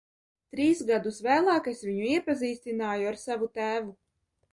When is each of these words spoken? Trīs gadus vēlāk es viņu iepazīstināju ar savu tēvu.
Trīs 0.53 0.79
gadus 0.91 1.19
vēlāk 1.27 1.69
es 1.71 1.83
viņu 1.89 2.07
iepazīstināju 2.13 3.11
ar 3.11 3.19
savu 3.25 3.51
tēvu. 3.59 3.93